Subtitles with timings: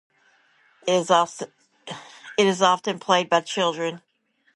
[0.87, 0.95] It
[2.47, 4.01] is often played by children.